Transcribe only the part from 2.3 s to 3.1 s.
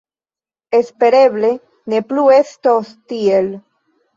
estos